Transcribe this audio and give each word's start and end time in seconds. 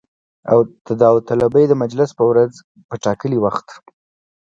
او 0.51 0.59
د 0.87 0.89
داوطلبۍ 1.01 1.65
د 1.67 1.73
مجلس 1.83 2.09
په 2.17 2.23
ورځ 2.29 2.51
په 2.89 2.95
ټاکلي 3.05 3.37
وخت 3.45 3.67